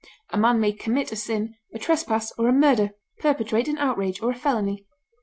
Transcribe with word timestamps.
A 0.31 0.37
man 0.39 0.59
may 0.59 0.71
commit 0.71 1.11
a 1.11 1.15
sin, 1.15 1.53
a 1.75 1.77
trespass, 1.77 2.33
or 2.35 2.47
a 2.49 2.51
murder; 2.51 2.89
perpetrate 3.19 3.67
an 3.67 3.77
outrage 3.77 4.19
or 4.19 4.31
a 4.31 4.35
felony. 4.35 4.87